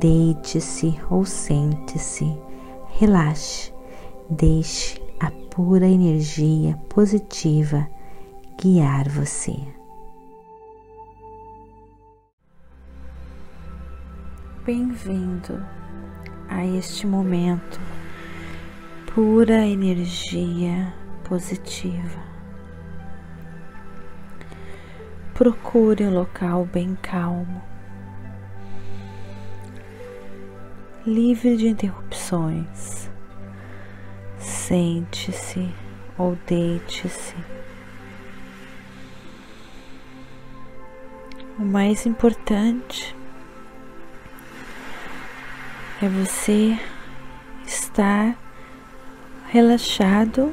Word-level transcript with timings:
Deite-se 0.00 0.98
ou 1.10 1.26
sente-se, 1.26 2.24
relaxe, 2.98 3.74
deixe 4.30 4.98
a 5.20 5.30
pura 5.30 5.86
energia 5.86 6.78
positiva 6.88 7.86
guiar 8.58 9.06
você. 9.10 9.54
Bem-vindo 14.64 15.62
a 16.48 16.64
este 16.64 17.06
momento, 17.06 17.78
pura 19.14 19.66
energia 19.66 20.94
positiva. 21.22 22.18
Procure 25.34 26.06
um 26.06 26.14
local 26.14 26.64
bem 26.64 26.96
calmo 27.02 27.71
livre 31.06 31.56
de 31.56 31.68
interrupções. 31.68 33.10
Sente-se 34.38 35.68
ou 36.16 36.36
deite-se. 36.46 37.34
O 41.58 41.64
mais 41.64 42.06
importante 42.06 43.16
é 46.00 46.08
você 46.08 46.78
estar 47.66 48.36
relaxado, 49.48 50.52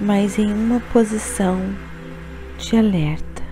mas 0.00 0.38
em 0.38 0.52
uma 0.52 0.80
posição 0.92 1.60
de 2.58 2.76
alerta. 2.76 3.42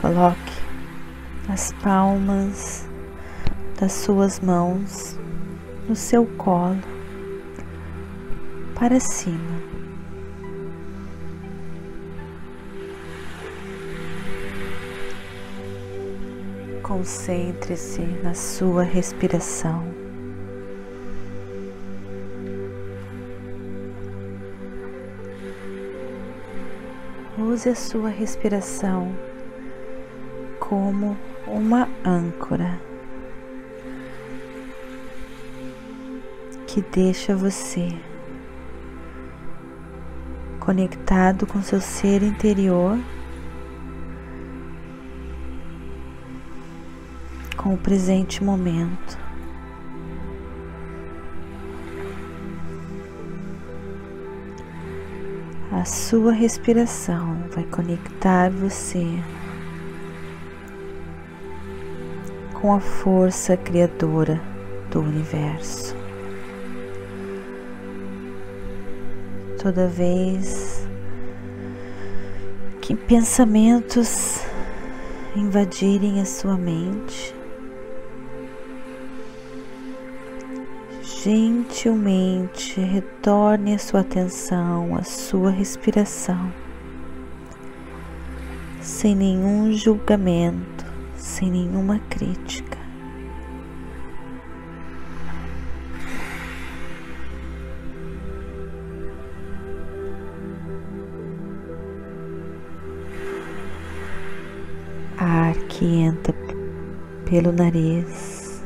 Coloque 0.00 0.55
as 1.48 1.72
palmas 1.74 2.88
das 3.78 3.92
suas 3.92 4.40
mãos 4.40 5.18
no 5.88 5.94
seu 5.94 6.26
colo 6.36 6.80
para 8.74 8.98
cima. 8.98 9.60
Concentre-se 16.82 18.02
na 18.22 18.34
sua 18.34 18.82
respiração. 18.82 19.82
Use 27.38 27.68
a 27.68 27.74
sua 27.74 28.08
respiração 28.08 29.14
como 30.58 31.16
uma 31.46 31.88
âncora 32.04 32.80
que 36.66 36.82
deixa 36.92 37.34
você 37.34 37.88
conectado 40.60 41.46
com 41.46 41.62
seu 41.62 41.80
ser 41.80 42.24
interior, 42.24 42.98
com 47.56 47.72
o 47.72 47.78
presente 47.78 48.42
momento. 48.42 49.16
A 55.72 55.84
sua 55.84 56.32
respiração 56.32 57.44
vai 57.54 57.62
conectar 57.64 58.50
você 58.50 59.22
com 62.66 62.72
a 62.72 62.80
força 62.80 63.56
criadora 63.56 64.42
do 64.90 64.98
universo. 64.98 65.94
Toda 69.62 69.86
vez 69.86 70.84
que 72.80 72.96
pensamentos 72.96 74.40
invadirem 75.36 76.20
a 76.20 76.24
sua 76.24 76.56
mente, 76.56 77.32
gentilmente 81.22 82.80
retorne 82.80 83.76
a 83.76 83.78
sua 83.78 84.00
atenção 84.00 84.96
à 84.96 85.04
sua 85.04 85.50
respiração, 85.50 86.52
sem 88.80 89.14
nenhum 89.14 89.72
julgamento 89.72 90.75
sem 91.16 91.50
nenhuma 91.50 91.98
crítica. 92.10 92.76
Ar 105.18 105.54
que 105.68 105.84
entra 105.84 106.34
pelo 107.24 107.50
nariz, 107.50 108.62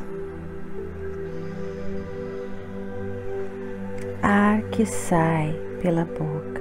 ar 4.22 4.60
que 4.70 4.84
sai 4.84 5.54
pela 5.80 6.04
boca. 6.04 6.59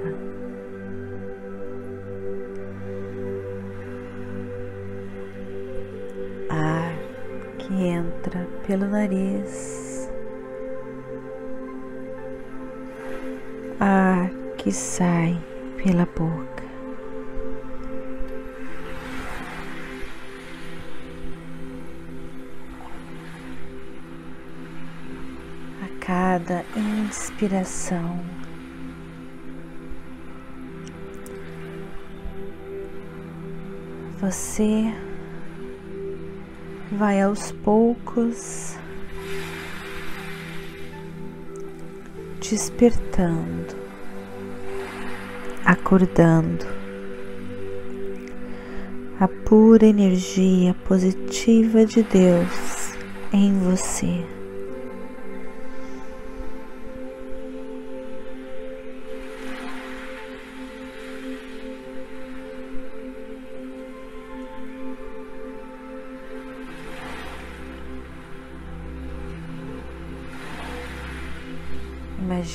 Pelo 8.70 8.86
nariz, 8.86 10.08
ar 13.80 14.30
que 14.58 14.70
sai 14.70 15.36
pela 15.76 16.06
boca. 16.06 16.62
A 25.82 25.88
cada 25.98 26.64
inspiração, 26.76 28.20
você 34.20 34.94
vai 36.92 37.20
aos 37.20 37.52
poucos 37.52 38.76
despertando, 42.40 43.76
acordando 45.64 46.66
a 49.20 49.28
pura 49.28 49.86
energia 49.86 50.74
positiva 50.86 51.84
de 51.84 52.02
Deus 52.02 52.94
em 53.32 53.52
você. 53.60 54.39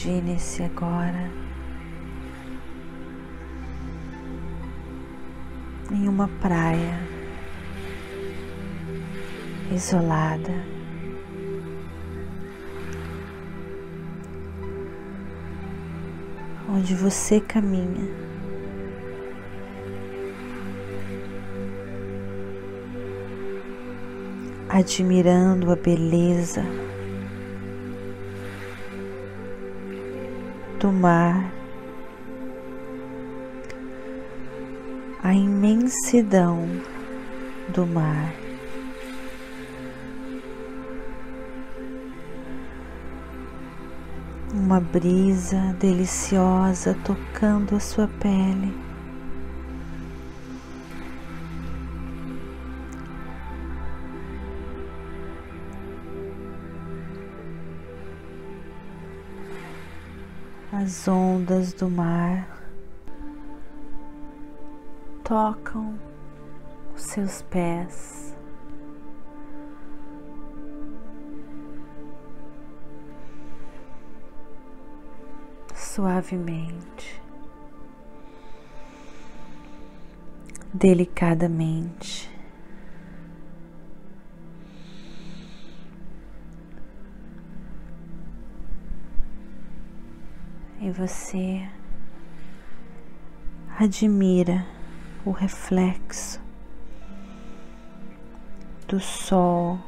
Imagine-se 0.05 0.61
agora 0.61 1.31
em 5.91 6.07
uma 6.07 6.27
praia 6.39 6.99
isolada. 9.71 10.53
Onde 16.69 16.93
você 16.93 17.39
caminha 17.39 18.07
admirando 24.69 25.71
a 25.71 25.75
beleza 25.75 26.63
do 30.85 30.91
mar, 30.91 31.51
a 35.23 35.33
imensidão 35.33 36.59
do 37.69 37.87
mar. 37.87 38.31
Uma 44.53 44.79
brisa 44.79 45.75
deliciosa 45.79 46.95
tocando 47.03 47.77
a 47.77 47.79
sua 47.79 48.07
pele. 48.19 48.84
As 60.85 61.07
ondas 61.07 61.73
do 61.73 61.89
mar 61.89 62.47
tocam 65.23 65.99
os 66.95 67.01
seus 67.01 67.41
pés. 67.41 68.37
Suavemente, 75.73 77.19
delicadamente. 80.71 82.34
E 90.85 90.91
você 90.91 91.67
admira 93.75 94.63
o 95.25 95.31
reflexo 95.31 96.39
do 98.87 98.99
sol 98.99 99.79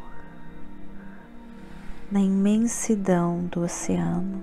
na 2.11 2.19
imensidão 2.19 3.45
do 3.45 3.61
oceano. 3.61 4.41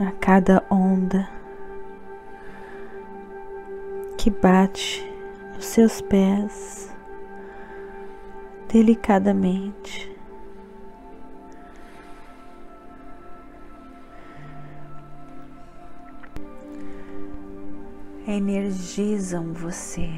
A 0.00 0.10
cada 0.20 0.64
onda 0.68 1.39
que 4.20 4.28
bate 4.28 5.02
nos 5.54 5.64
seus 5.64 6.02
pés 6.02 6.94
delicadamente. 8.70 10.14
Energizam 18.28 19.54
você. 19.54 20.10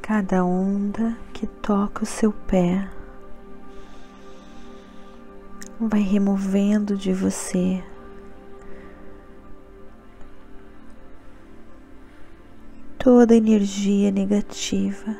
Cada 0.00 0.42
onda 0.42 1.14
que 1.34 1.46
toca 1.46 2.04
o 2.04 2.06
seu 2.06 2.32
pé 2.32 2.88
vai 5.80 6.00
removendo 6.00 6.96
de 6.96 7.12
você 7.12 7.82
toda 12.98 13.34
a 13.34 13.36
energia 13.36 14.10
negativa. 14.10 15.16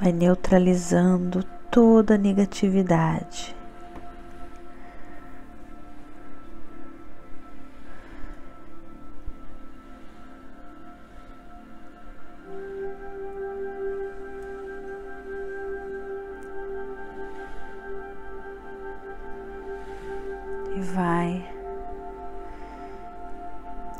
Vai 0.00 0.10
neutralizando 0.10 1.44
toda 1.70 2.14
a 2.14 2.18
negatividade. 2.18 3.54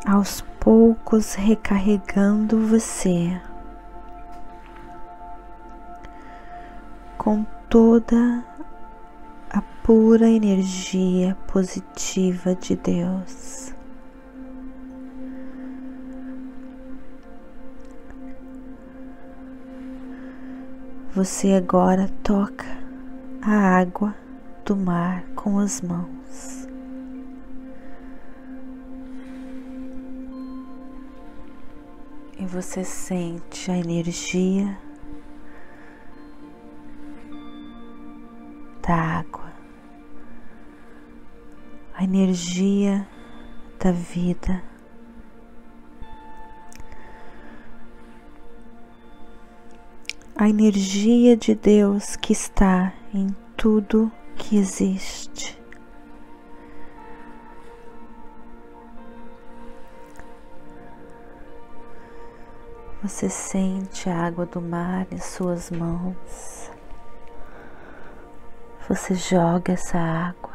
Aos 0.04 0.42
poucos 0.60 1.34
recarregando 1.34 2.66
você 2.66 3.40
com 7.16 7.44
toda 7.70 8.44
a 9.50 9.62
pura 9.82 10.28
energia 10.28 11.34
positiva 11.46 12.54
de 12.54 12.76
Deus. 12.76 13.72
Você 21.14 21.52
agora 21.52 22.10
toca 22.22 22.66
a 23.40 23.78
água 23.78 24.14
do 24.64 24.76
mar 24.76 25.22
com 25.36 25.60
as 25.60 25.80
mãos. 25.80 26.74
E 32.44 32.46
você 32.46 32.85
sente 32.85 33.70
a 33.70 33.79
energia 33.79 34.79
da 38.87 38.94
água, 38.94 39.50
a 41.94 42.05
energia 42.05 43.08
da 43.81 43.91
vida. 43.93 44.62
A 50.37 50.47
energia 50.47 51.37
de 51.38 51.54
Deus 51.54 52.14
que 52.16 52.35
está 52.35 52.92
em 53.14 53.35
tudo 53.57 54.12
que 54.37 54.59
existe. 54.59 55.63
Você 63.04 63.28
sente 63.28 64.08
a 64.08 64.16
água 64.16 64.46
do 64.46 64.62
mar 64.62 65.06
em 65.12 65.18
suas 65.18 65.70
mãos. 65.70 66.70
Você 68.88 69.14
joga 69.14 69.75
essa 69.75 69.99
água 69.99 70.54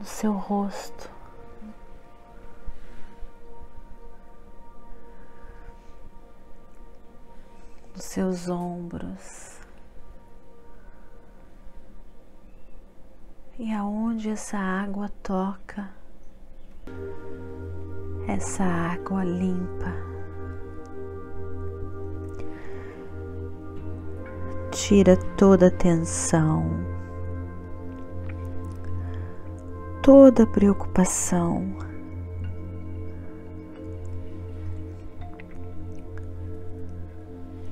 no 0.00 0.06
seu 0.06 0.32
rosto. 0.32 1.10
Nos 7.94 8.04
seus 8.04 8.48
ombros. 8.48 9.60
E 13.58 13.70
aonde 13.70 14.30
essa 14.30 14.56
água 14.56 15.10
toca, 15.22 15.90
essa 18.26 18.64
água 18.64 19.24
limpa. 19.24 19.92
Tira 24.70 25.16
toda 25.36 25.68
a 25.68 25.70
tensão, 25.70 26.68
toda 30.02 30.42
a 30.42 30.46
preocupação. 30.46 31.76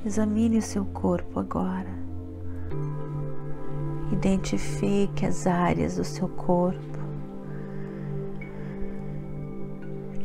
Examine 0.06 0.58
o 0.58 0.62
seu 0.62 0.84
corpo 0.86 1.40
agora. 1.40 1.92
Identifique 4.12 5.26
as 5.26 5.46
áreas 5.46 5.96
do 5.96 6.04
seu 6.04 6.28
corpo 6.28 6.93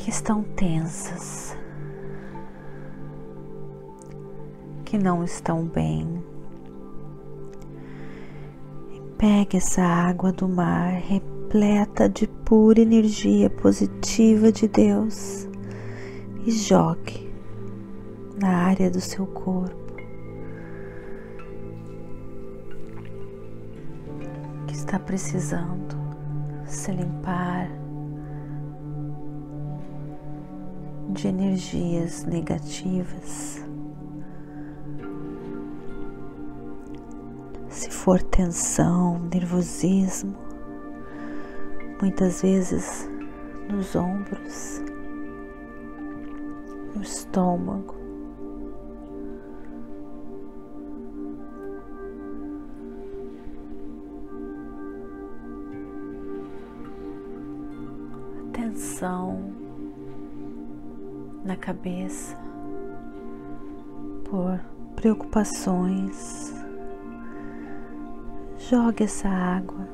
que 0.10 0.16
estão 0.16 0.42
tensas, 0.42 1.56
que 4.84 4.98
não 4.98 5.24
estão 5.24 5.66
bem. 5.66 6.24
E 8.92 9.00
pegue 9.20 9.58
essa 9.58 9.84
água 9.84 10.32
do 10.32 10.50
mar 10.50 10.94
repleta 10.94 12.10
de 12.10 12.26
pura 12.28 12.82
energia 12.82 13.52
positiva 13.52 14.52
de 14.52 14.68
Deus 14.68 15.48
e 16.44 16.50
jogue 16.54 17.32
na 18.42 18.50
área 18.50 18.90
do 18.90 19.00
seu 19.00 19.28
corpo 19.28 19.94
que 24.66 24.74
está 24.74 24.98
precisando 24.98 25.96
se 26.66 26.92
limpar 26.92 27.79
de 31.10 31.28
energias 31.28 32.24
negativas. 32.24 33.66
Se 37.68 37.90
for 37.90 38.22
tensão, 38.22 39.20
nervosismo, 39.34 40.36
muitas 42.00 42.42
vezes 42.42 43.10
nos 43.70 43.96
ombros, 43.96 44.84
no 46.96 47.02
estômago. 47.02 47.96
Tensão 58.54 59.49
na 61.50 61.56
cabeça 61.56 62.38
por 64.30 64.60
preocupações. 64.96 66.54
Jogue 68.60 69.06
essa 69.06 69.28
água 69.28 69.88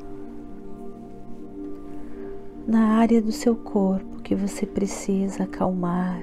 na 2.67 2.97
área 2.97 3.21
do 3.21 3.31
seu 3.31 3.55
corpo 3.55 4.21
que 4.21 4.35
você 4.35 4.65
precisa 4.65 5.43
acalmar, 5.43 6.21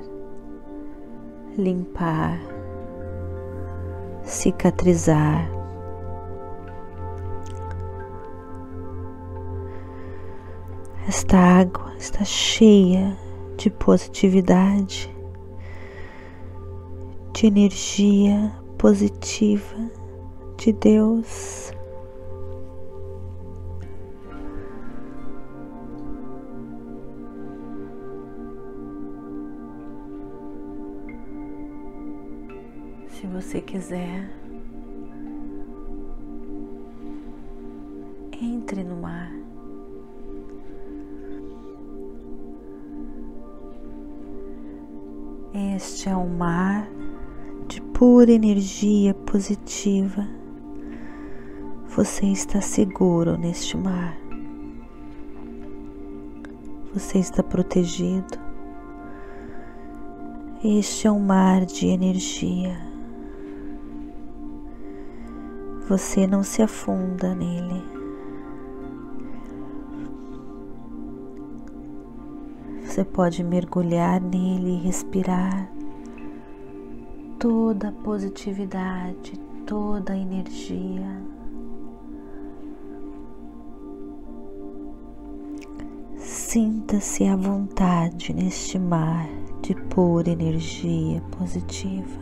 limpar, 1.57 2.39
cicatrizar. 4.23 5.49
Esta 11.09 11.39
água 11.39 11.95
está 11.97 12.23
cheia 12.23 13.17
de 13.57 13.71
positividade, 13.71 15.12
de 17.43 17.49
energia 17.49 18.53
positiva 18.79 19.91
de 20.57 20.73
Deus. 20.75 21.73
Se 33.09 33.27
você 33.27 33.61
quiser, 33.61 34.31
entre 38.41 38.85
no 38.85 38.95
mar. 38.99 39.33
Este 45.53 46.09
é 46.09 46.17
um 46.17 46.29
mar 46.29 47.02
pura 48.03 48.33
energia 48.33 49.15
positiva. 49.15 50.27
Você 51.87 52.27
está 52.27 52.61
seguro 52.61 53.39
neste 53.39 53.77
mar. 53.77 54.19
Você 56.93 57.19
está 57.19 57.45
protegido. 57.45 58.41
Este 60.65 61.07
é 61.07 61.13
um 61.13 61.21
mar 61.21 61.65
de 61.65 61.87
energia. 61.87 62.77
Você 65.89 66.27
não 66.27 66.43
se 66.43 66.61
afunda 66.61 67.37
nele. 67.37 67.85
Você 72.85 73.05
pode 73.05 73.45
mergulhar 73.45 74.21
nele 74.21 74.73
e 74.73 74.87
respirar 74.87 75.82
toda 77.43 77.89
a 77.89 77.93
positividade, 78.05 79.37
toda 79.67 80.13
a 80.13 80.17
energia. 80.17 81.21
Sinta-se 86.17 87.25
à 87.25 87.35
vontade 87.35 88.33
neste 88.33 88.79
mar 88.79 89.27
de 89.61 89.75
pura 89.75 90.31
energia 90.31 91.21
positiva. 91.37 92.21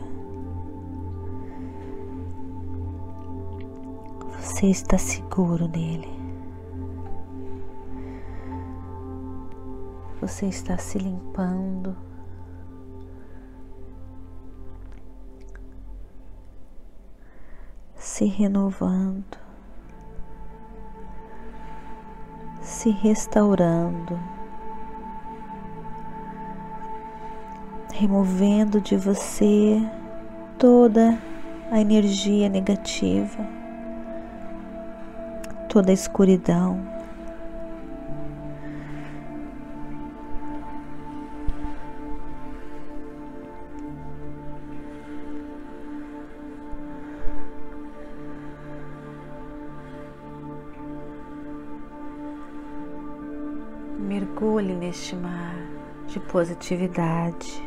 Você 4.39 4.71
está 4.71 4.97
seguro 4.97 5.67
nele. 5.67 6.09
Você 10.19 10.47
está 10.47 10.79
se 10.79 10.97
limpando. 10.97 11.95
Se 18.21 18.27
renovando, 18.27 19.35
se 22.61 22.91
restaurando, 22.91 24.19
removendo 27.91 28.79
de 28.79 28.95
você 28.95 29.81
toda 30.59 31.17
a 31.71 31.81
energia 31.81 32.47
negativa, 32.47 33.43
toda 35.67 35.89
a 35.89 35.93
escuridão. 35.95 36.90
Mar 55.15 55.55
de 56.07 56.19
positividade. 56.19 57.63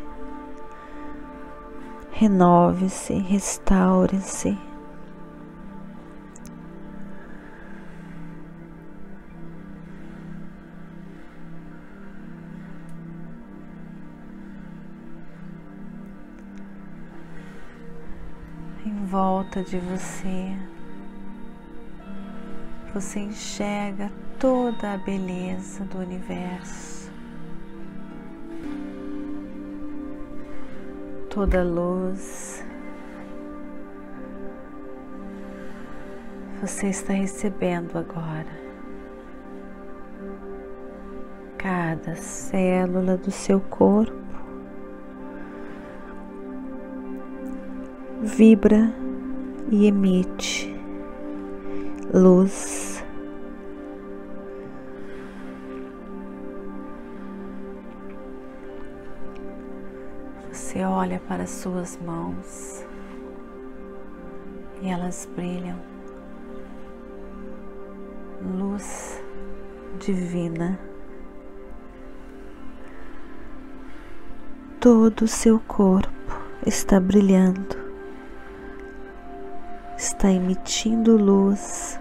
Renove-se, 2.11 3.15
restaure-se. 3.15 4.57
Em 18.87 19.05
volta 19.07 19.63
de 19.63 19.79
você, 19.79 20.57
você 22.93 23.21
enxerga 23.21 24.13
toda 24.39 24.93
a 24.93 24.99
beleza 24.99 25.85
do 25.85 25.99
universo, 25.99 27.04
toda 31.35 31.65
luz. 31.65 32.65
Você 36.61 36.87
está 36.87 37.13
recebendo 37.13 37.99
agora. 37.99 38.65
Cada 41.59 42.15
célula 42.15 43.17
do 43.17 43.33
seu 43.33 43.61
corpo 43.61 44.15
vibra 48.23 48.95
e 49.73 49.87
emite 49.87 50.73
luz 52.13 52.84
olha 60.95 61.21
para 61.27 61.43
as 61.43 61.51
suas 61.51 61.99
mãos 61.99 62.87
e 64.81 64.89
elas 64.89 65.29
brilham. 65.35 65.77
Luz 68.41 69.21
divina. 69.99 70.79
Todo 74.79 75.23
o 75.23 75.29
seu 75.29 75.59
corpo 75.61 76.13
está 76.65 77.01
brilhando, 77.01 77.77
está 79.97 80.31
emitindo 80.31 81.17
luz 81.17 81.99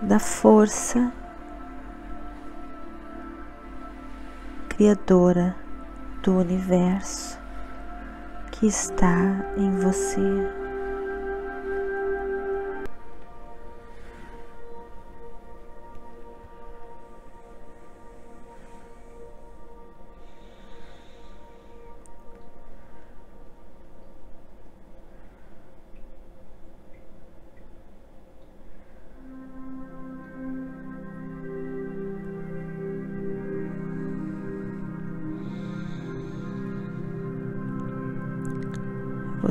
da 0.00 0.20
força 0.20 1.12
criadora 4.80 5.54
do 6.22 6.38
universo 6.38 7.38
que 8.50 8.66
está 8.66 9.52
em 9.58 9.76
você. 9.76 10.69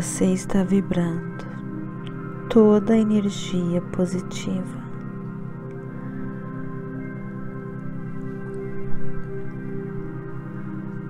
Você 0.02 0.28
está 0.28 0.64
vibrando 0.64 1.46
toda 2.50 2.94
a 2.94 2.98
energia 2.98 3.82
positiva. 3.82 4.80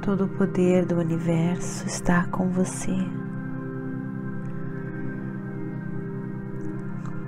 Todo 0.01 0.25
o 0.25 0.29
poder 0.29 0.87
do 0.87 0.95
universo 0.95 1.85
está 1.85 2.25
com 2.29 2.49
você. 2.49 2.97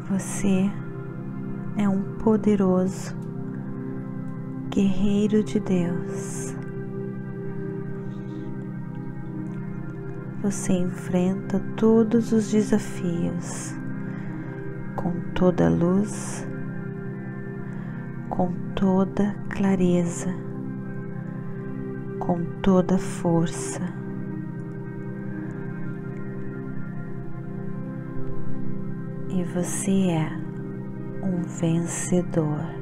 Você 0.09 0.67
é 1.77 1.87
um 1.87 2.01
poderoso 2.23 3.15
guerreiro 4.71 5.43
de 5.43 5.59
Deus. 5.59 6.60
Você 10.41 10.73
enfrenta 10.73 11.59
todos 11.77 12.31
os 12.31 12.49
desafios 12.49 13.75
com 14.95 15.11
toda 15.35 15.69
luz, 15.69 16.47
com 18.27 18.51
toda 18.75 19.35
clareza, 19.49 20.33
com 22.19 22.43
toda 22.63 22.97
força. 22.97 23.81
E 29.29 29.43
você 29.43 30.09
é 30.09 30.31
um 31.23 31.43
vencedor. 31.43 32.80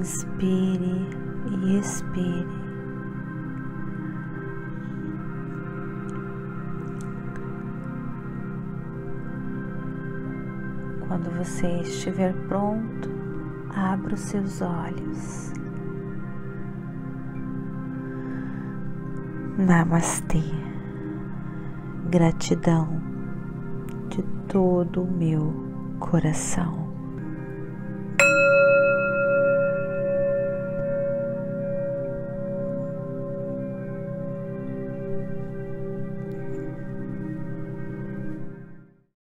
Inspire 0.00 1.06
e 1.50 1.78
expire. 1.78 2.46
Quando 11.06 11.30
você 11.36 11.66
estiver 11.80 12.32
pronto, 12.48 13.10
abra 13.74 14.14
os 14.14 14.20
seus 14.20 14.62
olhos. 14.62 15.52
Namastê. 19.58 20.42
Gratidão 22.10 23.00
de 24.08 24.22
todo 24.48 25.02
o 25.02 25.10
meu 25.10 25.52
coração. 26.00 26.89